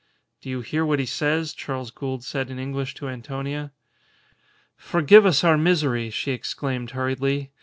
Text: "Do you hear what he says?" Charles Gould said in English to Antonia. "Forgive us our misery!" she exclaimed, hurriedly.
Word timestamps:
"Do 0.41 0.49
you 0.49 0.61
hear 0.61 0.83
what 0.83 0.97
he 0.97 1.05
says?" 1.05 1.53
Charles 1.53 1.91
Gould 1.91 2.23
said 2.23 2.49
in 2.49 2.57
English 2.57 2.95
to 2.95 3.07
Antonia. 3.07 3.71
"Forgive 4.75 5.27
us 5.27 5.43
our 5.43 5.59
misery!" 5.59 6.09
she 6.09 6.31
exclaimed, 6.31 6.89
hurriedly. 6.97 7.51